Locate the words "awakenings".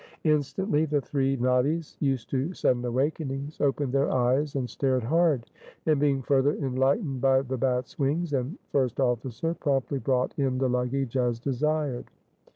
2.85-3.61